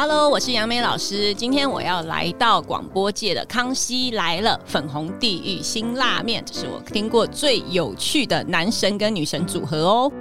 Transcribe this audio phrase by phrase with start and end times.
[0.00, 1.34] Hello，我是杨梅老师。
[1.34, 10.12] 今天我要来到广播界的《康熙来了》粉红地狱新辣面，这是我听过最有趣的男神跟女神组合哦。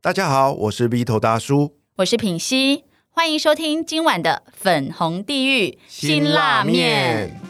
[0.00, 7.40] 大家好，我是 V 头大叔，我是品熙，欢迎收听今晚的粉红地狱辛辣面。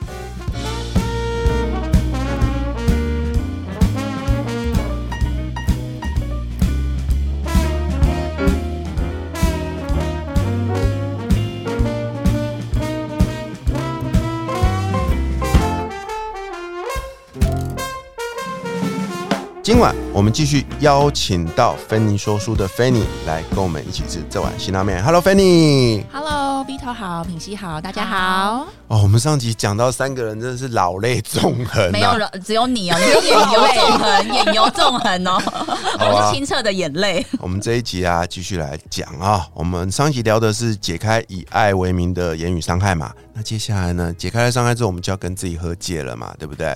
[19.69, 25.05] 今晚我们继续邀请到芬妮说书的芬妮来跟我们一起吃这碗辛拉面。
[25.05, 26.03] Hello，芬妮。
[26.11, 28.67] Hello，B 头好，品熙好，大家好。
[28.87, 35.43] 哦，我们上集讲到三个人真的是老泪纵横、啊，没有人，只有你哦，你是眼油纵横，眼油纵横哦，
[36.01, 37.27] 我是清澈的眼泪。
[37.39, 39.47] 我们这一集啊，继续来讲啊。
[39.53, 46.75] 我们上一集聊的是解开以爱为名的言语伤害嘛，那接下来呢，解开了伤害之后，我们就要跟自己和解了嘛，对不对？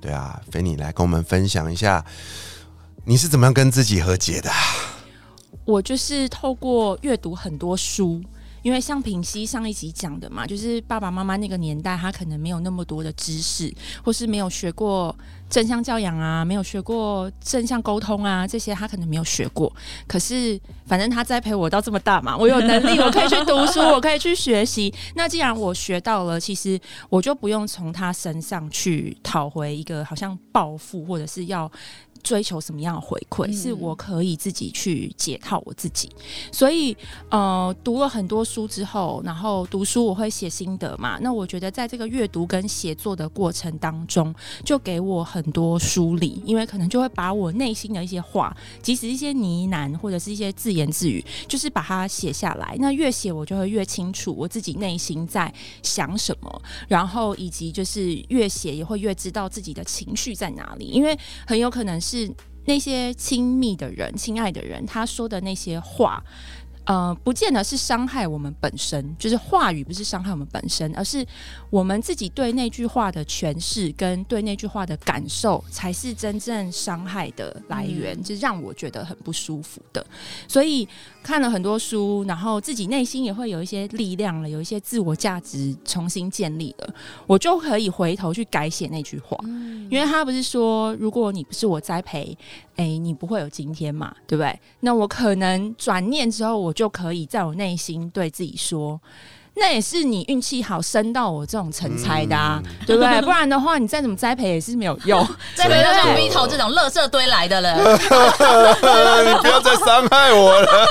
[0.00, 2.04] 对啊，菲尼来跟我们分享一下，
[3.04, 4.50] 你是怎么样跟自己和解的？
[5.64, 8.22] 我就是透过阅读很多书，
[8.68, 15.16] 因为像平西上一集讲的嘛，就是爸爸妈妈那个年代，他可能没有那么多的知识，或是没有学过
[15.48, 19.74] 正向教养啊，没有学过正向沟通啊，这些他可能没有学过。
[20.06, 24.92] 可是反正他栽培我到这么大嘛，我有能力，我可以去读书，我可以去学习。
[25.14, 31.72] 那既然我学到了，其实我就不用从他身上去讨回一个好像报复，或者是要。
[32.22, 36.10] 追求什么样的回馈，嗯是我可以自己去解套我自己。
[36.52, 36.96] 所以，
[37.30, 41.18] 呃，读了很多书之后，然后读书我会写心得嘛。
[41.20, 52.76] 那我觉得在这个阅读跟写作的过程当中，就给我很多梳理，因为可能就会把我内心的一些话，即使一些呢喃或者是一些自言自语，就是把它写下来。
[52.78, 62.32] 那越写我就会越清楚我自己内心在想什么，然后以及就是越写也会越知道自己的情绪在哪里，因为很有可能是
[62.64, 66.22] 那些亲密的人、亲爱的人，他说的那些话。
[66.90, 71.22] 呃，不见得是伤害我们本身，就是话语不是伤害我们本身，而是
[71.68, 80.02] 我们自己对那句话的诠释跟对那句话的感受，才是真正伤害的来源，就是让我觉得很不舒服的。
[80.48, 80.88] 所以
[81.28, 86.94] 看了很多书，然后自己内心也会有一些力量了，有一些自我价值重新建立了，
[87.26, 89.36] 我就可以回头去改写那句话，
[89.90, 92.34] 因为他不是说，如果你不是我栽培，
[92.76, 94.58] 哎、你不会有今天嘛，对不对？
[94.80, 98.98] 那我可能转念之后，我就可以在我内心对自己说。
[99.58, 103.20] 那也是你运气好升到我这种成才的啊，对不对？
[103.22, 105.26] 不然的话，你再怎么栽培也是没有用。
[105.54, 107.76] 这个就像 V 头这种垃圾堆来的了，
[109.24, 110.68] 你不要再伤害我了。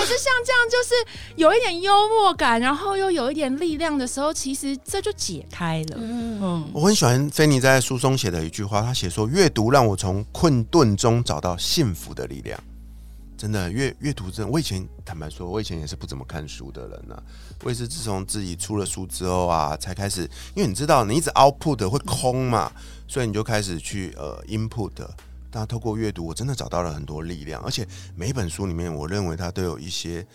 [0.00, 0.94] 可是像这样，就是
[1.36, 5.96] 有一点幽默感，然后又有一点力量的时候，其实这就解开了。
[5.98, 12.58] 嗯，我很喜欢菲尼在书中写的一句话，他写说：“阅读让我从困顿中找到幸福的力量。”
[13.40, 17.16] 真的，阅阅读真的，我以前坦白说，我以前也是不怎么看书的人呐、
[17.64, 22.70] 我也是自从自己出了书之后啊，才开始，因为你知道，你一直 output 会空嘛，
[23.08, 24.92] 所以你就开始去呃 input。
[25.50, 30.26] 但透过阅读，我真的找到了很多力量，而且每一本书里面，我认为它都有一些，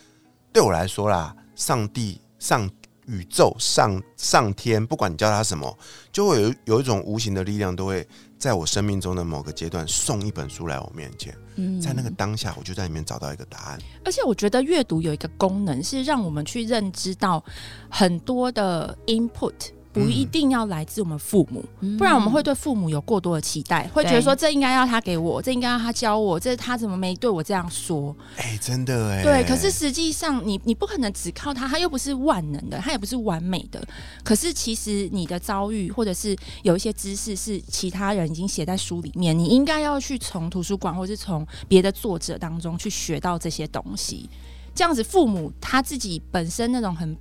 [0.51, 2.67] 对我来说啦，上帝、上
[3.07, 5.77] 宇宙、上上天，不管你叫它什么，
[6.11, 8.07] 就会有有一种无形的力量，都会
[8.37, 13.79] 在我生命中的某个阶段送一本书来我面前，嗯在那个当下，我就在里面找到一个答案。
[14.03, 17.43] 而且我觉得阅读有一个功能是让我们去认知到
[17.89, 19.53] 很多的 input。
[19.95, 21.63] 不一定要来自我们父母，
[21.97, 28.13] 不然我们会对父母有过多的期待，会觉得说这应该要他给我，这应该要他教我，这他怎么没对我这样说？
[28.35, 33.81] 哎、真的哎，对，可是实际上你你不可能只靠他，他又不是万能的，他也不是完美的。
[34.21, 44.29] 可是其实你的遭遇或者是有一些知识是其他人已经写在书里面，你应该要去从图书馆或是从别的作者当中去学到这些东西。
[44.75, 47.15] 这样子，父母他自己本身那种很。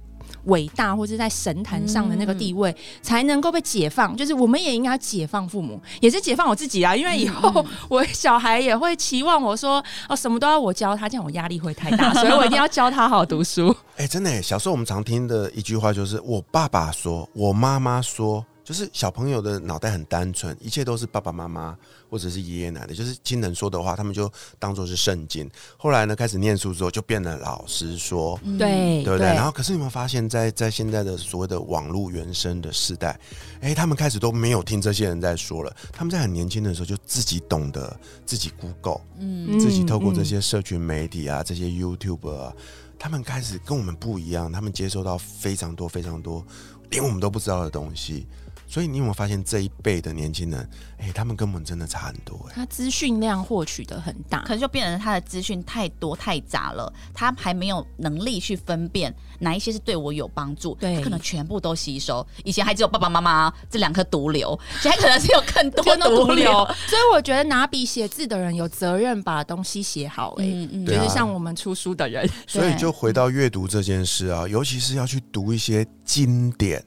[0.46, 4.16] 伟大或者在神坛上的那个地位，才能够被解放。
[4.16, 6.94] 就是我们也应该解放父母，也是解放我自己啊。
[6.94, 13.74] 因为以后 我小孩也会期望我说哦，什么都要我教他，这样我压力会太大， 所以我一定要教他好好读书。
[13.96, 21.76] 哎、真的耶，小时候我们常听的一句话就是：我爸爸说，我妈妈说，就是小朋友的脑袋很单纯，一切都是爸爸妈妈
[22.08, 25.48] 或者是爷爷奶奶，就是亲人说的话，他们就当做是圣经。
[25.76, 29.26] 后来呢，开始念书之后，就变得老师说，嗯对对不对？
[29.26, 33.20] 然后，可是你有没有发现在，在现在的所谓的网络原生的时代，
[33.60, 37.94] 哎，他们开始都没有听这些人在说了，他们在很年轻的时候就自己懂得
[38.24, 42.50] 自己 Google，嗯自己透过这嗯些社群媒体啊，这些 YouTube 啊，
[42.98, 46.42] 他们开始跟我们不一样，他们接收到非常多非常多
[46.88, 48.26] 连我们都不知道的东西。
[48.66, 50.68] 所以你有没有发现这一辈的年轻人，
[50.98, 52.52] 哎，他们根本真的差很多哎。
[52.54, 54.40] 他资讯量获取的很大。
[54.42, 60.96] 可，能就变成他的资讯太多太杂了，他还没有能力去分辨哪一些是对我有帮助，对。
[60.96, 62.26] 他可能全部都吸收。
[62.42, 66.52] 以前还只有爸爸妈妈这两颗毒瘤， 现在可能是有更多的毒瘤。
[66.86, 70.86] 所以我觉得拿笔写字的人有责任把东西写好、哎、嗯嗯。
[70.86, 76.84] 就是像我们出书的人，所以就回到阅读这件事啊，尤其是要去读一些经典，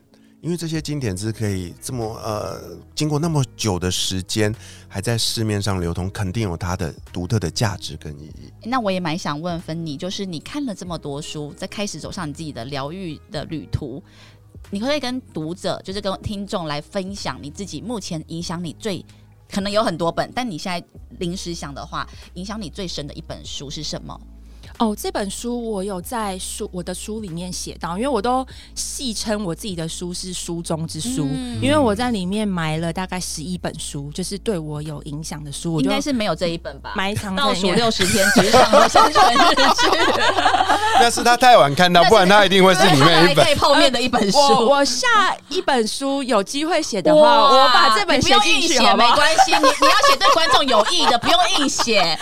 [0.48, 4.56] 因为这些经典是可以这么呃，经过那么久的时间
[4.88, 8.50] 还在市面上流通，肯定有它的独特的价值跟意义。
[8.64, 14.02] 那我也蛮想问芬妮，就是你看了这么多书，在开始走上你自己的疗愈的旅途，
[14.72, 19.06] 你可不可以跟读者，就是跟听众来分享你自己目前影响你最
[19.52, 20.82] 可能有很多本，但你现在
[21.20, 24.18] 临时想的话，影响你最深的一本书是什么？
[24.80, 28.46] 哦，这本书我有在书我的书里面写到，因为我都
[28.76, 36.94] 戏称我自己的书是书中之书，嗯因为我在里面埋了大概十一本书，就是对我有影响的书，我应该是没有这一本吧？
[36.96, 37.54] 埋藏在倒。
[37.58, 39.90] 数六十天 职场的生存日志，
[41.02, 43.52] 那是他太晚看到，不然他一定会是里面一本还可。
[43.52, 44.38] 以泡面的一本书。
[44.38, 45.08] 我我下
[45.50, 48.96] 一本书有机会写的话，我把这本你不写进去，用硬写好好？
[48.96, 52.18] 没关系，你你要写对观众有益的，不用硬写。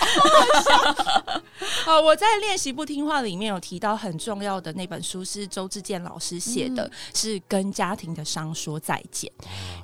[1.86, 9.30] 呃，我在练习不听话里面有提到很重要的那本书是周志健老师写的，是跟家庭的伤说再见。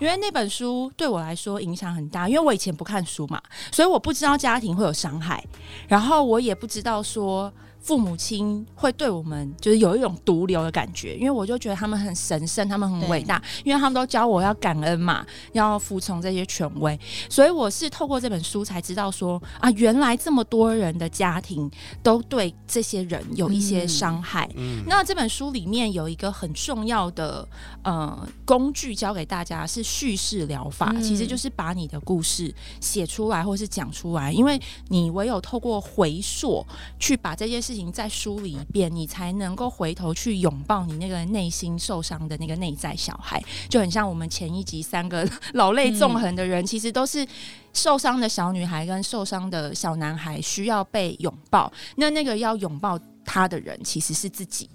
[0.00, 3.42] 因为那本书对我来说影响很大，因为我以前不看书嘛，
[3.72, 5.44] 所以我不知道家庭会有伤害，
[5.88, 7.52] 然后我也不知道说。
[7.82, 16.98] 父母亲会对我们就是有一种毒瘤的感觉，因为我就觉得他们很神圣，他们很伟大，因为他们都教我要感恩嘛，要服从这些权威，
[17.28, 21.70] 所以我是透过这本书才知道说啊，原来这么多人的家庭
[22.02, 24.48] 都对这些人有一些伤害。
[24.56, 27.46] 嗯，那这本书里面有一个很重要的
[27.82, 31.02] 呃工具教给大家是叙事疗法，嗯。
[31.02, 34.58] 其实就是把你的故事写出来或是讲出来，因为
[34.88, 36.64] 你唯有透过回溯
[36.98, 47.26] 去把这件事情再梳理一遍，你才能够回头去拥抱你那个内心受伤的那个内在小孩，就很像我们前一集三个 老泪纵横的人，其实都是。
[47.74, 54.68] 受伤的小女孩跟受伤的小男孩需要被拥抱，那那个要拥抱他的人其实是自己。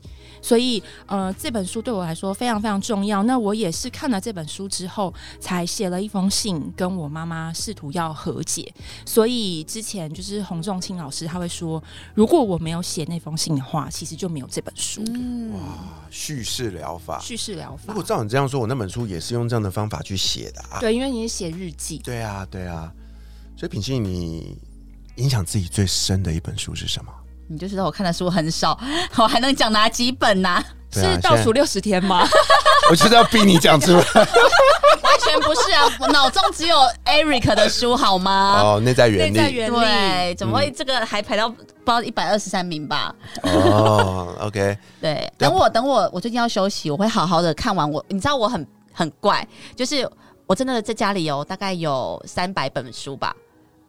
[0.47, 3.21] 所以，呃，这本书对我来说非常非常重要。
[3.23, 8.73] 那我也是看了这本书之后，才写了一封信跟我妈妈试图要和解。
[9.05, 11.83] 所以之前就是洪仲清老师他会说，
[12.13, 15.03] 如果我没有写那封信的话，其实就没有这本书。
[15.07, 15.51] 嗯，
[16.09, 17.19] 叙事疗法。
[17.19, 20.79] 叙事疗法如果，照你这样说，我那本书也是用这样的方法去写的啊。
[20.79, 21.97] 对，因为你是写日记。
[21.97, 22.89] 对啊，对啊。
[23.57, 24.57] 所以品信，你
[25.17, 27.11] 影响自己最深的一本书是什么？
[27.47, 28.77] 你就知道我看的书很少，
[29.17, 32.27] 我还能讲哪几本啊是倒数六十天吗？
[32.89, 34.03] 我就是要逼你讲出来。
[35.03, 38.61] 完全不是啊，我脑中只有 Eric 的书好吗？
[38.61, 39.31] 哦，内在原理。
[39.31, 39.75] 内在原理。
[39.79, 43.13] 对，怎么会这个还排到不知道一百二十三名吧？
[43.43, 48.03] 哦，OK， 对，等我等我，我最近要休息，我会好好的看完我。
[48.09, 49.45] 你知道我很很怪，
[49.75, 50.09] 就是
[50.45, 53.35] 我真的在家里有大概有三百本书吧，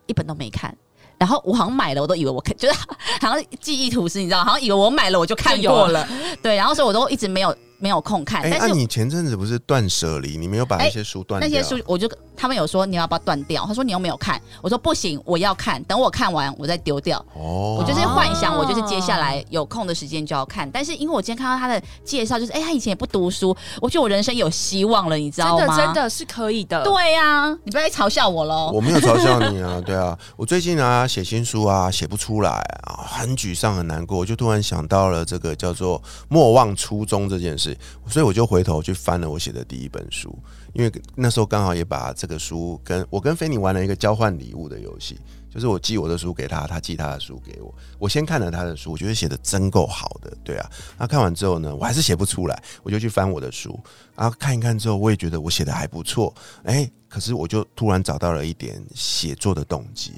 [0.07, 0.75] 一本都没看。
[1.19, 2.79] 然后我好像买了，我都以为我看，就是
[3.21, 6.07] 好像记忆吐司，你知道，好像以为我买了我就看过了，
[6.43, 6.55] 对。
[6.55, 11.49] 然后所以我都一直没有没有空看，哎，那、但是你前阵子不是断舍离，你没有把那些书断掉？
[11.49, 13.67] 那些书，我就他们有说你要不要断掉？
[13.67, 17.19] 他说你又没有看，我说不行，我要看，等我看完我再丢掉。
[17.35, 20.71] 哦，我就是幻想，我就是接下来有空的时间就要看。
[20.71, 25.67] 但是因为我今天看到他的介绍，就是哎、他以前也不读书，我觉得我人生有希望了，你知道吗？
[25.67, 26.85] 真的真的是可以的。
[26.85, 28.71] 对呀、你不要再嘲笑我喽。
[28.73, 32.51] 我没有嘲笑你啊， 对啊，我最近啊写新书啊写不出来
[32.85, 37.77] 啊，很沮丧很难过，我就突然想到了这个叫做莫忘初衷这件事，
[38.07, 40.37] 所以我就回头去翻了我写的第一本书，
[40.73, 45.19] 因为那时候刚好也把这个书跟我跟菲尼玩了一个交换礼物的游戏，
[45.51, 53.79] 就是我寄我的书给他，他寄他的书给我，我先看了他的书，我觉得写的真够好的，对啊，那看完之后呢，我还是写不出来，我就去翻我的书，
[54.15, 56.33] 然后看一看之后，我也觉得我写的还不错，
[56.65, 60.13] 哎、可是我就突然找到了一点写作的动机，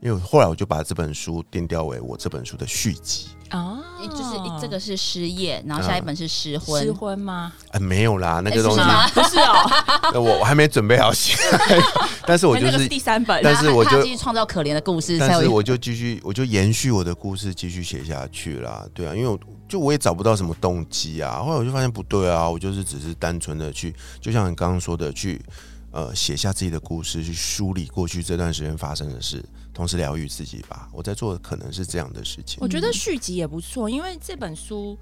[0.00, 3.28] 因为后来我就把这本书定调为我这本书的续集。
[3.50, 3.79] 啊
[4.60, 6.82] 这个是失业，然后下一本是失婚。
[6.82, 7.52] 失婚吗？
[7.72, 8.80] 啊，没有啦，那哎个东西
[9.14, 9.70] 不是哦，
[10.14, 11.36] 呃我我还没准备好写，
[12.26, 13.40] 但是我就是，第三本。
[13.42, 18.86] 但是我就继续创造可怜的故事，但是我就继续，我就延续我的故事，继续写下去啦。
[18.92, 19.38] 对啊，因为我
[19.68, 21.38] 就我也找不到什么动机啊。
[21.42, 25.40] 后来我就发现不对啊，我就是只是单纯的去，就像你刚刚说的，去
[25.92, 29.44] 呃写下自己的故事，去梳理过去这段时间发生的事，
[29.80, 30.90] 同时疗愈自己吧。
[30.92, 32.68] 我在做的可能是这样的事情我。
[32.68, 34.94] 觉得续集也不错，因为这本书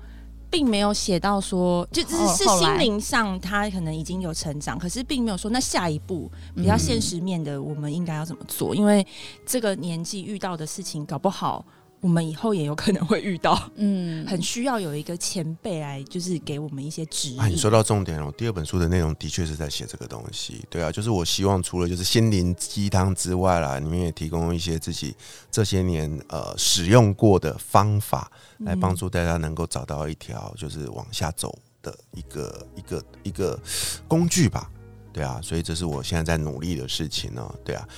[0.48, 9.04] 并没有写到说，就只是心灵上他可能已经有成长，可是并没有说那下一步比较现实面的我们应该要怎么做，因为
[9.44, 11.66] 这个年纪遇到的事情，搞不好
[12.00, 17.40] 我们以后也有可能会遇到，嗯，很需要有一个前辈来就是给我们一些指引。
[17.40, 18.26] 啊，你说到重点了。
[18.26, 25.14] 我第二本书的内容的确是在写这个东西，对啊，就是我希望除了就是心灵鸡汤之外啦，你们也提供一些自己
[25.50, 33.58] 这些年呃使用过的方法，来帮助大家能够找到一条就是往下走的一个一个一个
[34.06, 34.70] 工具吧，
[35.12, 37.88] 对啊，所以这是我现在在努力的事情哦，对啊。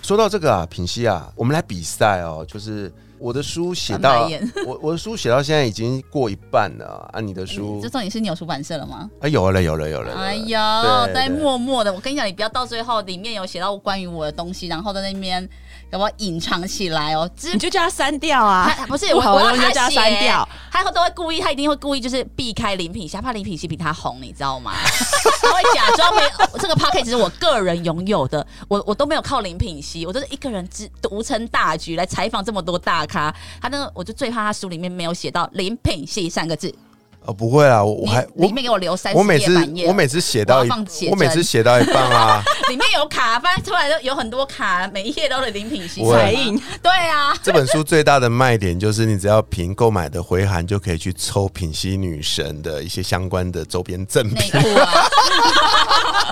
[0.00, 4.28] 说到这个啊，品熙啊，我们来比赛哦，就是我的书写到
[4.66, 9.08] 我我的书写到现在已经过一半了啊，你的书这重点是你有出版社了吗？
[9.20, 10.12] 啊，有了，有了，有了。
[10.14, 10.58] 哎呦，
[11.06, 15.48] 对在默默的，我跟你讲，你不要到最后里面有写到关于我的东西，然后在那边
[15.88, 17.30] 给我隐藏起来哦。
[17.36, 18.68] 只你就叫他删掉啊！
[18.76, 20.48] 他不是我要的东西就叫他删掉。
[20.72, 24.72] 他都会故意，他一定会故意就是避开林品熙，怕林品熙比他红，你知道吗？
[25.40, 33.34] 他会假装没有这个 p o c k e t 是我个人拥有的，我我都没有靠林品熙，我都是一个人只独撑大局来采访这么多大咖。
[33.60, 36.74] 他那个我就最怕他书里面没有写到林品系三个字，
[37.24, 46.60] 哦，不会啦，我我还我里面给我留三十我每次页，我每次写到一我我每次写到一半啊， 里面有卡，翻出来都有很多卡，每一页都是林品熙我彩印。
[46.82, 54.60] 对啊，这本书最大的卖点就是你只要凭购买的回函就可以去抽品熙女神的一些相关的周边赠内品。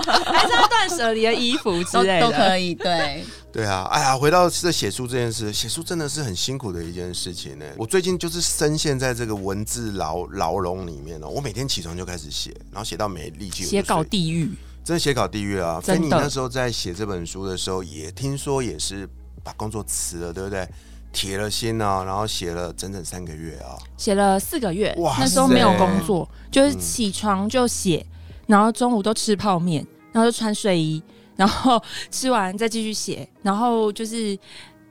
[0.25, 2.75] 还是要断舍离的衣服之都类的，都可以。
[2.75, 7.65] 对，对啊，哎呀，回到这写书这件事，写书真的是很辛苦的一件事情呢。
[7.77, 11.27] 我最近就是深陷在这个文字牢牢笼里面了。
[11.27, 14.51] 我每天起床就开始写，然后写到没力气，写稿地狱。
[14.83, 15.79] 真的写稿地狱啊！
[15.79, 19.07] 所以你那时候在写这本书的时候，也听说也是
[19.43, 20.67] 把工作辞了，对不对？
[21.13, 23.77] 铁了心啊，然后写了整整三个月啊。
[23.95, 28.03] 写了四个月哇，那时候没有工作，就是起床就写，
[28.51, 31.01] 然后中午都吃泡面，然后就穿睡衣，
[31.37, 34.37] 然后吃完再继续写，然后就是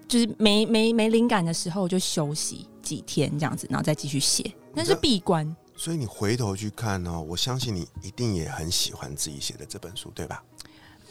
[0.09, 5.55] 就是没没没灵感的时候就休息几天这样子，然后再继续写，那是闭关。
[5.77, 10.43] 所以你回头去看哦，我相信你一定也很喜欢自己写的这本书，对吧？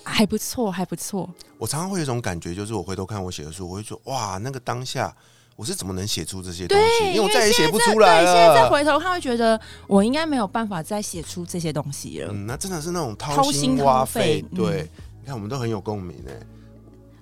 [0.04, 1.30] 还不错，还不错。
[1.60, 5.16] 我常常会有一种感觉，就是我回头看我写的书，我会说哇，那个当下
[5.60, 7.04] 我是怎么能写出这些东西？
[7.04, 8.70] 对，因为我再也写不出来了，现在再了。
[8.70, 12.30] 回头看，会觉得我应该没有办法再写出这些东西了。
[12.32, 14.90] 嗯，那真的是那种掏掏心掏肺嗯对，
[15.20, 16.32] 你看我们都很有共鸣哎。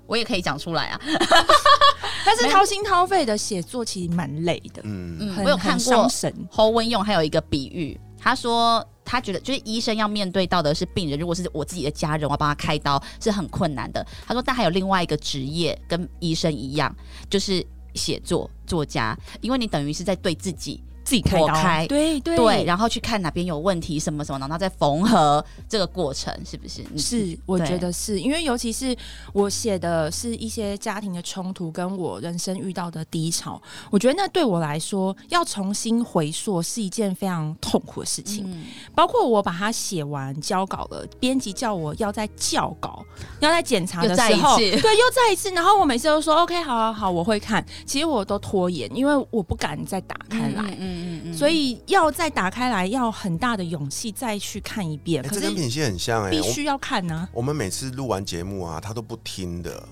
[0.06, 1.01] 我也可以讲出来啊。
[2.24, 6.32] 但是掏心掏肺的写作其实蛮累的，嗯，嗯，我有看过神。
[6.51, 14.06] 侯文勇还有一个比喻，他说他觉得就是医生要面对到的是病人，如果是我自己的家人，我要帮他开刀是很困难的。
[14.27, 16.96] 他说，但还有另外一个职业跟医生一样，
[17.32, 17.65] 就是
[17.98, 26.83] 写作作家，因为你等于是在对自己自己开刀，破开对对对，然后去看哪边有问题什么什么，然后再缝合这个过程，是不是？
[26.97, 28.93] 是，我对觉得是因为尤其是
[29.31, 38.43] 我写的是一些家庭的冲突，跟我人生遇到的低潮，我觉得那对我来说要重新回溯是一件非常痛苦的事情。
[38.45, 43.05] 嗯包括我把它写完交稿了，编辑叫我要再校稿，
[43.39, 45.51] 要在检查的时候，对，又再一次。
[45.51, 47.63] 然后我每次都说 OK，好好好，我会看。
[47.85, 50.63] 其实我都拖延，因为我不敢再打开来。
[50.63, 55.24] 嗯嗯嗯所以要再打开来，要很大的勇气再去看一遍。
[55.24, 56.27] 可是跟品系很像哎。
[56.27, 59.84] 我必须要看呢、我们每次录完节目啊，他都不听的。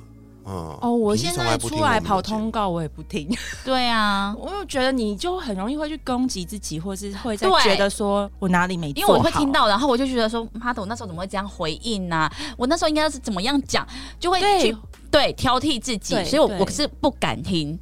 [0.47, 3.27] 嗯，哦，我现在出来跑通告，我也不听。
[3.63, 7.63] 对啊， 我又觉得你就很容易会去攻击自己，或是会在对。
[7.63, 13.87] 觉得说我哪里没做因为我会听到，然后我就觉得说，妈的，我那时候怎么会这样回应呢、我那时候应该是怎么样讲，
[14.19, 14.77] 就会对去
[15.09, 15.33] 对。
[15.33, 17.79] 挑剔自己，所以我我是不敢听，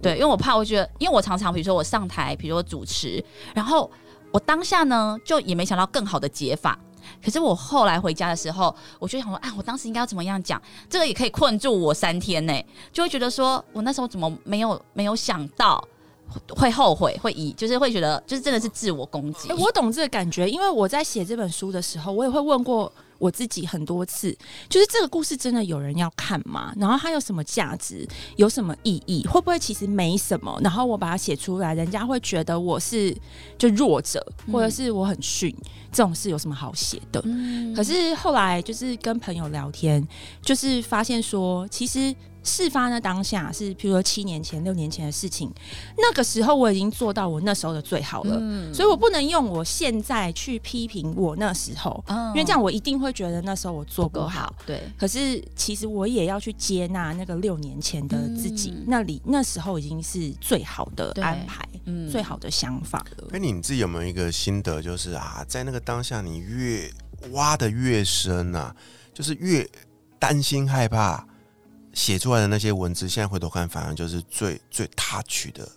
[0.00, 3.24] 对，因为我怕我觉得，因为我常常比如说我上台，比如说主持，
[3.54, 3.90] 然后
[4.30, 6.78] 我当下呢就也没想到更好的解法。
[7.22, 10.60] 可是我后来回家的时候，我就想说，啊，我当时应该要怎么样讲？
[10.88, 12.52] 这个也可以困住我三天呢，
[12.92, 15.82] 就会觉得说我那时候怎么没有没有想到，
[16.56, 19.52] 会后悔，会以就是会觉得，就是真的是自我攻击。
[19.52, 22.90] 我懂这个感觉，因为我在写这本书的时候，我也会问过
[23.22, 24.36] 我自己很多次，
[24.68, 26.74] 就是这个故事真的有人要看吗？
[26.76, 29.24] 然后它有什么价值，有什么意义？
[29.28, 30.58] 会不会其实没什么？
[30.60, 33.16] 然后我把它写出来，人家会觉得我是
[33.56, 35.54] 就弱者，或者是我很逊，
[35.92, 37.22] 这种事有什么好写的？
[37.24, 40.04] 嗯可是后来就是跟朋友聊天，
[40.42, 45.52] 就是发现说，其实事发呢当下是，譬如说七年前、六年前的事情，
[45.96, 63.28] 那个时候我已经做到我那时候的最好了，嗯所以我不能用我现在去批评我那时候，嗯因为这样我一定会觉得那时候我做不好不好。，对，可是其实我也要去接纳那个六年前的自己，嗯那里那时候已经是最好的安排，嗯最好的想法了。
[63.32, 66.90] 哎，你自己有没有一个心得，就是啊，在那个当下，你越
[67.30, 68.74] 挖的越深啊，
[69.14, 69.68] 就是越
[70.18, 71.24] 担心害怕，
[71.94, 75.68] 写出来的那些文字，现在回头看，反而就是最最踏取的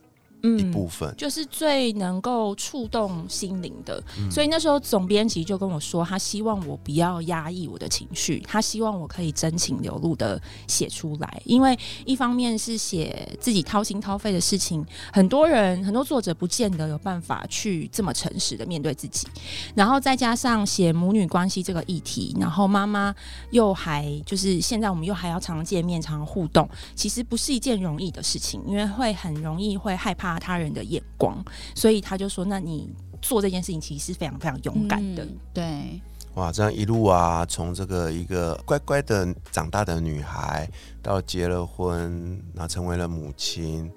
[0.58, 1.14] 一部分。
[1.18, 4.02] 就是最能够触动心灵的。
[4.20, 11.42] 嗯所以那时候总编辑就跟我说，他希望我不要压抑我的情绪，他希望我可以真情流露的写出来。
[11.46, 19.28] 因为一方面是写自己掏心掏肺的事情，很多人很多作者不见得有办法去这么诚实的面对自己，
[19.74, 23.14] 然后再加上写母女关系这个议题，然后妈妈
[23.52, 31.44] 又还就是现在我们又还要常见面、常互动，其实不是一件容易的事情，因为会很容易会害怕他人的眼光，
[31.76, 32.90] 所以他就说：“那你
[33.22, 35.24] 做这件事情其实是非常非常勇敢的。
[35.24, 36.02] 嗯对，
[36.36, 40.70] 哇，这样一路啊，从这个一个乖乖的长大的女孩，
[41.02, 43.90] 到结了婚，然后成为了母亲，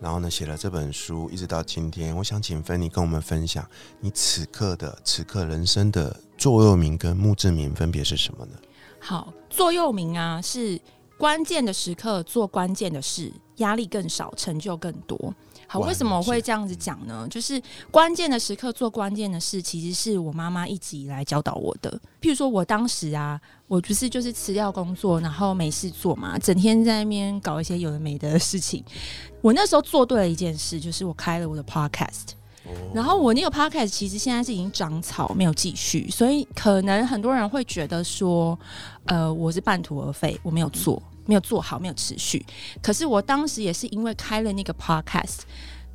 [0.00, 3.66] 然后呢写了这本书，一直到今天，我想请芬妮跟我们分享
[4.00, 8.52] 你此刻的此刻人生的座右铭跟墓志铭分别是什么呢？
[8.98, 10.80] 好，座右铭啊是
[11.16, 15.32] 关键的时刻做关键的事，压力更少，成就更多。
[15.66, 17.26] 好，为什么我会这样子讲呢？
[17.30, 21.90] 就是关键的时刻做关键的事，其实是我妈妈一直以来教导我的。
[22.20, 28.84] 譬如说，我当时啊，我不是就是辞掉工作，然后没事做嘛，整天在那边搞一些有的没的事情。
[29.40, 32.34] 我那时候做对了一件事，就是我开了我的 podcast。
[32.92, 38.58] 然后我那个 podcast 其实现在是已经长草，没有继续，所以可能很多人会觉得说，
[39.04, 42.44] 呃，我是半途而废，我没有做，没有做好，没有持续。
[42.80, 45.40] 可是我当时也是因为开了那个 podcast，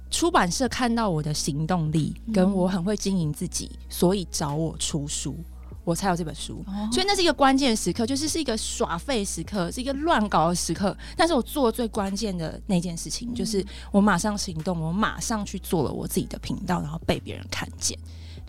[0.10, 5.36] 出版社看到我的行动力，跟我很会经营自己，所以找我出书。
[5.84, 10.96] 我才有这本书，所以那是一个关键时刻，就是是一个耍废时刻，是一个乱搞的时刻。
[11.18, 17.98] 但是我做最关键的那件事情，就是我马上行动，我马上去做了我自己的频道，然后被别人看见。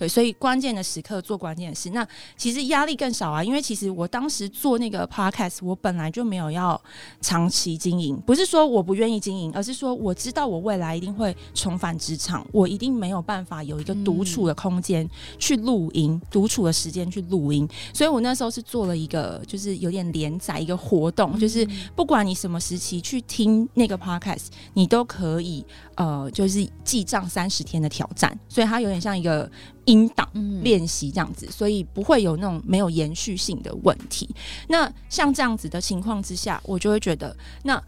[0.03, 2.05] 对，所以关键的时刻做关键的事，那
[2.37, 6.81] 其实压力更少啊，因为其实我当时做那个 podcast，我本来就没有要
[7.21, 29.49] 长期经营，不是说我不愿意经营，而是说我知道我未来一定会重返职场，我一定没有办法有一个独处的空间去录音，独处的时间去录音，所以我那时候是做了一个就是有点连载一个活动，就是不管你什么时期去听那个 podcast，你都可以呃，就是记账三十天的挑战，所以它有点像一个
[29.85, 34.29] 音档嗯练习这样子，所以不会有那种没有延续性的问题。
[34.69, 37.83] 那像这样子的情况之下，我就会觉得那。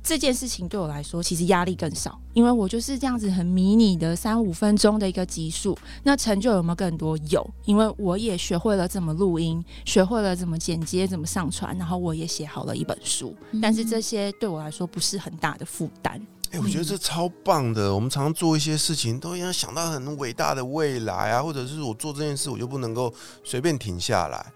[0.00, 5.76] 这件事情对我来说，其实压力更少，因为我就是这样子很迷你的三五分钟的一个集数。
[6.02, 7.18] 那成就有没有更多？
[7.28, 13.36] 有，因为我也学会了怎么录音，学会了怎么剪接、怎么上传，然后我也写好了一本书。
[13.60, 16.18] 但是这些对我来说不是很大的负担。
[16.50, 17.94] 哎、我觉得这超棒的。
[17.94, 23.12] 我们常常做一些事情，都要想到很伟大的未来啊，或者是我做这件事，我就不能够
[23.44, 24.52] 随便停下来。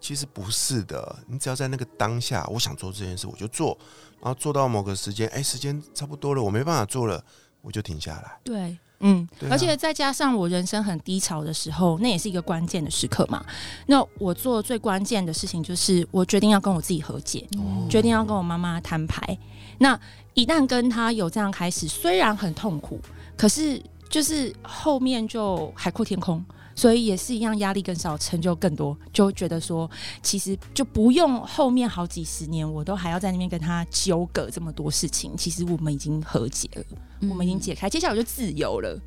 [0.00, 3.78] 其实不是的，你只要在那个当下，我想做这件事，我就做，
[4.20, 7.24] 然后做到某个时间，哎、时间差不多了，我没办法做了，
[7.62, 8.38] 我就停下来。
[8.44, 13.44] 对，嗯，而且再加上我人生很低潮的时候，那也是一个关键的时刻嘛。
[13.86, 19.38] 那我做最关键的事情就是，我决定要跟我自己和解，哦决定要跟我妈妈摊牌。
[19.78, 19.98] 那
[20.34, 23.00] 一旦跟他有这样开始，虽然很痛苦，
[23.36, 26.44] 可是就是后面就海阔天空。
[26.74, 29.90] 所以也是一样，压力更少，成就更多，就觉得说，
[30.22, 35.36] 其实就不用后面好几十年，我都还要在那边跟他纠葛这么多事情。
[35.36, 36.84] 其实我们已经和解了，
[37.28, 38.98] 我们已经解开，接下来我就自由了。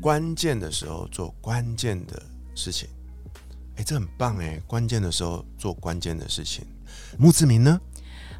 [0.00, 2.20] 关键的时候做关键的
[2.54, 2.88] 事情，
[3.76, 4.60] 哎、这很棒哎！
[4.66, 6.64] 关键的时候做关键的事情。
[7.18, 7.80] 墓志铭呢？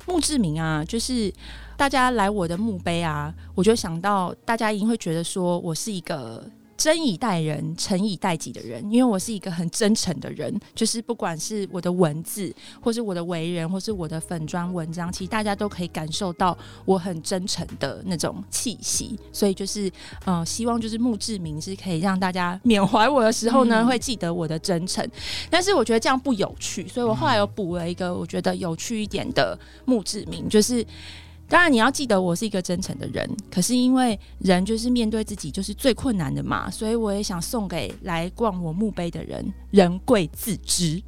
[0.06, 1.32] 墓志铭啊，就是
[1.76, 6.44] 大家来我的墓碑啊，我就想到大家一定会觉得说我是一个
[6.82, 19.16] 真以待人，诚以待己的人，因为我是一个很真诚的人，就是不管是我的文字，或是我的为人，或是我的粉砖文章，其实大家都可以感受到我很真诚的那种气息。
[19.32, 19.88] 所以就是，
[20.24, 25.08] 呃，希望就是墓志铭是可以让大家缅怀我的时候呢，嗯会记得我的真诚。
[25.48, 30.84] 但是我觉得这样不有趣，所以我后来又补了一个我觉得有趣一点的墓志铭，就是。
[31.48, 41.02] 当然，你要记得我是一个真诚的人，可是因为人就是面对自己就是最困难的嘛，所以我也想送给来逛我墓碑的人，人贵自知。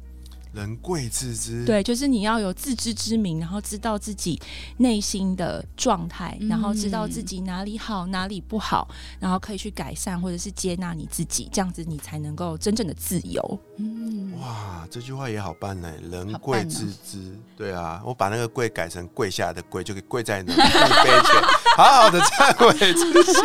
[0.55, 4.41] 人贵自知，，对，就是你要有自知之明，然后知道自己
[4.77, 8.87] 内心的状态，然后知道自己哪里好，哪里不好，
[9.19, 13.59] 然后可以去改善或者是接纳你自己，这样子你才能够真正的自由。
[13.77, 17.37] 嗯，哇，这句话也好办呢，人好贵自知。
[17.57, 21.41] 对啊，我把那个跪改成跪下的跪，就可以跪在那里墓碑前，
[21.75, 23.41] 好好的忏悔自己。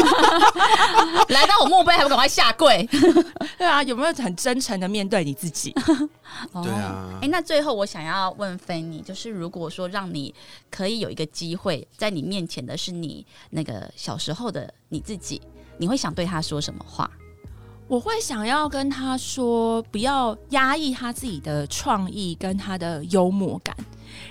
[1.29, 2.89] 来到我墓碑还不赶快下跪？
[3.59, 5.73] 对啊，有没有很真诚的面对你自己？
[6.63, 10.35] 对啊哦哎、那最后我想要问菲尼，就是如果说让你
[10.71, 15.41] 可以有一个机会，在你面前的是你那个小时候的你自己，
[15.79, 17.11] 你会想对他说什么话？
[17.89, 23.77] 我会想要跟他说，不要压抑他自己的创意跟他的幽默感，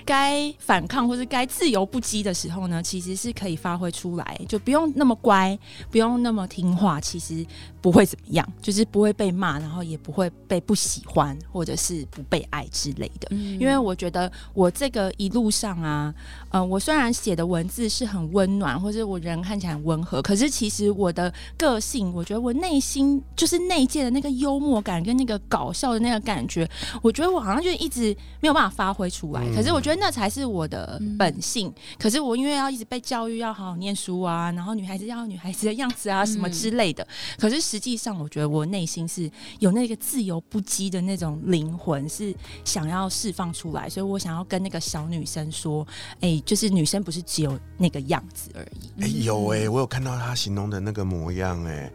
[0.04, 5.58] 该反抗或是该自由不羁的时候呢，其实是可以发挥出来，就不用那么乖，
[5.90, 7.44] 不用那么听话，其实
[7.80, 13.28] 不会怎么样，就是不会被骂，然后也不会被不喜欢或者是不被爱之类的。
[13.30, 16.14] 嗯因为我觉得我这个一路上啊，
[16.50, 26.68] 呃，我虽然写的文字是很温暖，或者我人看起来很温和，可是其实我的个性，我觉得我内心就是内界的那个幽默感跟那个搞笑的那个感觉，
[27.02, 29.42] 我觉得我好像就一直没有办法发挥出来。
[29.44, 31.72] 嗯可是我觉得那才是我的本性。
[31.98, 37.06] 可是我因为要一直被教育要好好念书啊，然后女孩子要有女孩子的样子啊，什么之类的。
[37.38, 45.86] 可是实际上，我觉得我内心是有那个自由不羁的那种灵魂，是想要释放出来，所以我想要跟那个小女生说，
[46.20, 49.02] 哎、就是女生不是只有那个样子而已。
[49.02, 51.90] 哎、有哎、我有看到她形容的那个模样哎、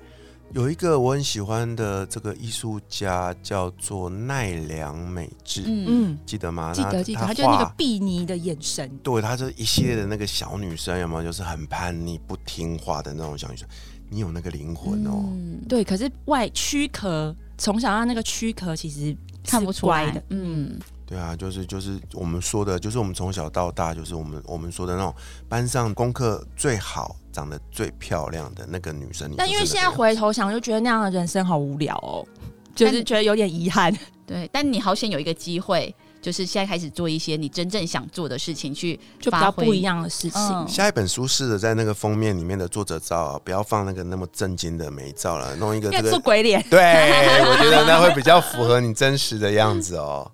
[0.53, 6.73] 有一个我很喜欢的这个艺术家叫做奈良美智，嗯，嗯，记得吗？
[6.73, 11.23] 记得记得，他她就是那个画碧妮的眼神，对，她这一系列的那个小女生有没有？
[11.23, 13.67] 就是很叛逆、不听话的那种小女生。
[14.07, 25.13] 你有那个灵魂哦，嗯对，可是外躯壳从小到那个躯壳其实看不出来的，嗯，对啊，就是就是我们说的，就是我们从小到大，就是我们我们说的那种
[25.49, 29.29] 班上功课最好、长得最漂亮的那个女生。
[29.37, 32.25] 但因为现在回头想，就觉得那样的人生好无聊哦，
[32.73, 33.93] 就是觉得有点遗憾。
[34.25, 34.49] 对。
[34.53, 39.81] 但你好险有一个机会，就是现在开始做一些你真正想做的事情，去就比较不一。
[39.81, 40.41] 样的事情。
[40.41, 50.31] 嗯下一本书试着在那个封面里面的作者照、啊，不要放那个那么震惊的美照了，弄一个要做这个，鬼脸，对我觉得那会比较 符合你真实的样子哦。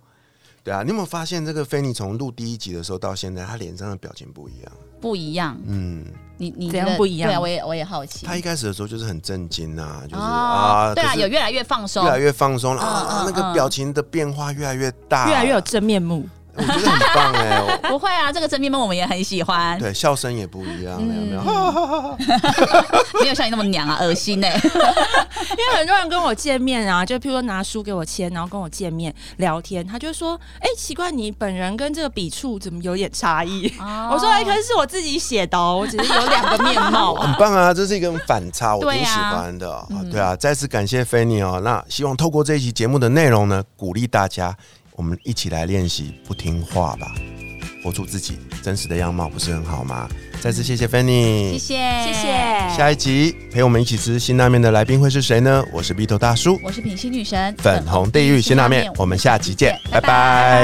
[0.63, 4.71] 对啊，你有没有发现这个菲尼从录第一集的时候到现在，他脸上的表情不一样？
[5.01, 6.05] 不一样，嗯，
[6.37, 7.27] 你你怎样不一样？
[7.29, 8.25] 对啊，我也我也好奇。
[8.25, 12.03] 他一开始的时候就是很震惊啊，就是、哦啊，对啊，有越来越放松。
[12.05, 16.27] 越，来越放松了、嗯啊，嗯那个表情的变化越来越大，越来越有真面目。
[16.55, 21.41] 我觉得很棒哎、我 不会啊，这个真面目我们也很喜欢，对，笑声也不一样了，有没有？
[21.41, 22.17] 嗯
[23.21, 33.71] 没有像你那么娘啊，恶心呢、 因为很多人跟我见面啊，就譬如说拿书给我签，然后跟我见面聊天，他就说：“哎、奇怪，你本人跟这个笔触怎么有点差异？”
[34.11, 37.27] 我说：“哎、可是是我自己写的哦，我只是有两个面貌啊。
[37.27, 41.61] 很棒啊，这是一个反差，我挺喜欢的、对啊，再次感谢菲尼哦。
[41.63, 44.55] 那希望透过这一期节目的内容呢，鼓励大家，
[45.01, 47.11] 我们一起来练习不听话吧，
[47.83, 50.07] 活出自己真实的样貌，不是很好吗？
[50.39, 52.03] 再次谢谢菲尼，谢谢。
[52.05, 52.27] 谢谢。
[52.77, 55.65] 下一集陪我们一起吃辛拉面的来宾会是谁呢？
[55.73, 57.55] 我是 B 头大叔，我是品心女神。
[57.57, 60.63] 粉红地狱辛拉面，我们下集见，拜拜